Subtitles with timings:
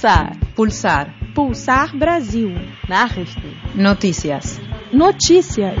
[0.00, 0.32] Pulsar.
[0.56, 1.14] Pulsar.
[1.34, 2.48] Pulsar Brasil.
[2.88, 3.52] Nachrichten.
[3.74, 4.58] Noticias.
[4.90, 5.76] Notícias.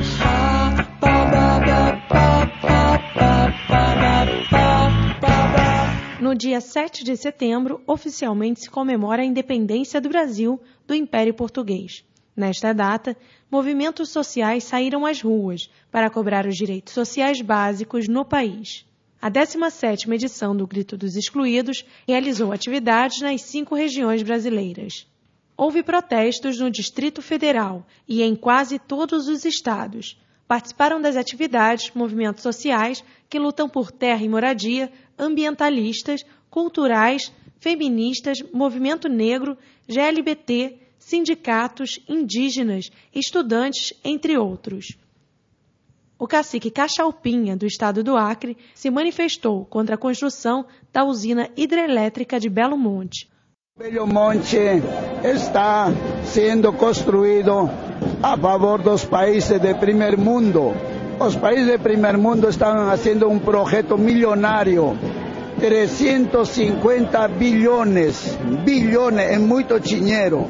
[6.20, 12.04] No dia 7 de setembro, oficialmente se comemora a independência do Brasil do Império Português.
[12.36, 13.16] Nesta data,
[13.50, 18.84] movimentos sociais saíram às ruas para cobrar os direitos sociais básicos no país.
[19.22, 25.06] A 17ª edição do Grito dos Excluídos realizou atividades nas cinco regiões brasileiras.
[25.54, 30.18] Houve protestos no Distrito Federal e em quase todos os estados.
[30.48, 39.06] Participaram das atividades movimentos sociais que lutam por terra e moradia, ambientalistas, culturais, feministas, movimento
[39.06, 44.96] negro, GLBT, sindicatos, indígenas, estudantes, entre outros.
[46.20, 52.38] O cacique Caxalpinha, do estado do Acre, se manifestou contra a construção da usina hidrelétrica
[52.38, 53.26] de Belo Monte.
[53.78, 54.58] Belo Monte
[55.24, 55.86] está
[56.22, 57.70] sendo construído
[58.22, 60.74] a favor dos países de primeiro mundo.
[61.18, 64.98] Os países de primeiro mundo estão fazendo um projeto milionário
[65.58, 70.46] 350 bilhões, bilhões é muito dinheiro.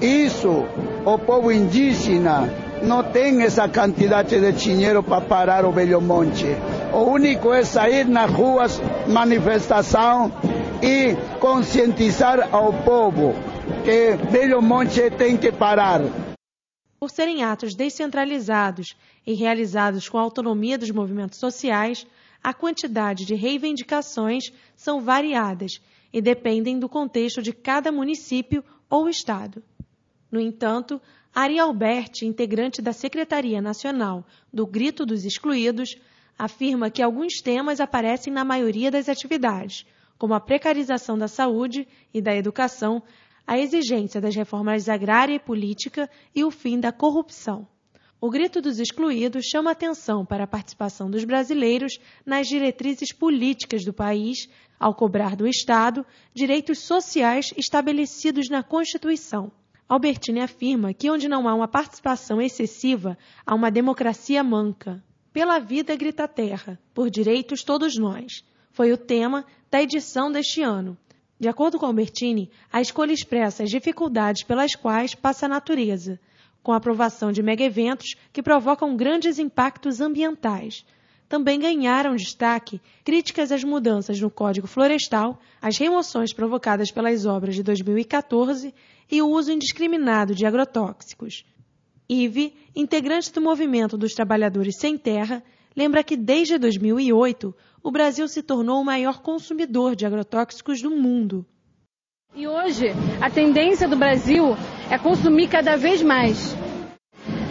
[0.00, 0.64] Isso,
[1.04, 6.46] o povo indígena não tem essa quantidade de dinheiro para parar o Belo Monte.
[6.92, 10.32] O único é sair nas ruas, manifestação
[10.82, 13.34] e conscientizar ao povo
[13.84, 16.00] que Belo Monte tem que parar.
[16.98, 22.06] Por serem atos descentralizados e realizados com autonomia dos movimentos sociais,
[22.42, 25.80] a quantidade de reivindicações são variadas
[26.12, 29.62] e dependem do contexto de cada município ou estado.
[30.30, 31.00] No entanto,
[31.40, 35.96] Ari Alberti, integrante da Secretaria Nacional do Grito dos Excluídos,
[36.36, 39.86] afirma que alguns temas aparecem na maioria das atividades,
[40.18, 43.00] como a precarização da saúde e da educação,
[43.46, 47.68] a exigência das reformas agrária e política e o fim da corrupção.
[48.20, 53.92] O Grito dos Excluídos chama atenção para a participação dos brasileiros nas diretrizes políticas do
[53.92, 56.04] país, ao cobrar do Estado
[56.34, 59.52] direitos sociais estabelecidos na Constituição.
[59.88, 63.16] Albertini afirma que onde não há uma participação excessiva,
[63.46, 65.02] há uma democracia manca.
[65.32, 68.44] Pela vida grita a terra, por direitos todos nós.
[68.70, 70.96] Foi o tema da edição deste ano.
[71.40, 76.20] De acordo com Albertini, a escolha expressa as dificuldades pelas quais passa a natureza,
[76.62, 80.84] com a aprovação de mega-eventos que provocam grandes impactos ambientais.
[81.28, 87.62] Também ganharam destaque críticas às mudanças no Código Florestal, às remoções provocadas pelas obras de
[87.62, 88.74] 2014
[89.10, 91.44] e o uso indiscriminado de agrotóxicos.
[92.08, 95.42] Ive, integrante do movimento dos trabalhadores sem terra,
[95.76, 101.44] lembra que desde 2008 o Brasil se tornou o maior consumidor de agrotóxicos do mundo.
[102.34, 102.86] E hoje
[103.20, 104.56] a tendência do Brasil
[104.90, 106.54] é consumir cada vez mais.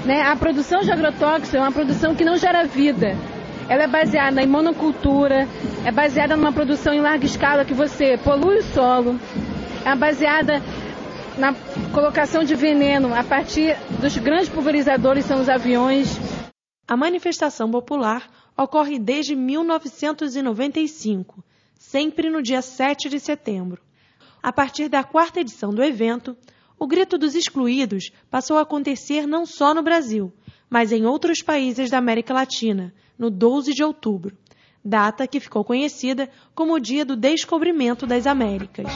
[0.03, 0.21] Né?
[0.21, 3.36] A produção de agrotóxicos é uma produção que não gera vida.
[3.69, 5.47] Ela é baseada em monocultura,
[5.85, 9.19] é baseada numa produção em larga escala que você polui o solo,
[9.85, 10.61] é baseada
[11.37, 11.53] na
[11.93, 16.17] colocação de veneno a partir dos grandes pulverizadores, são os aviões.
[16.87, 21.43] A manifestação popular ocorre desde 1995,
[21.75, 23.81] sempre no dia 7 de setembro.
[24.41, 26.37] A partir da quarta edição do evento,
[26.79, 30.31] o Grito dos Excluídos passou a acontecer não só no Brasil,
[30.69, 34.35] mas em outros países da América Latina, no 12 de outubro,
[34.83, 38.87] data que ficou conhecida como o Dia do Descobrimento das Américas.